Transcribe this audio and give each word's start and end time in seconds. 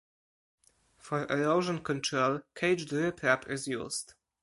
For 0.97 1.27
erosion 1.31 1.83
control, 1.83 2.41
caged 2.55 2.89
riprap 2.89 3.47
is 3.47 3.67
used. 3.67 4.15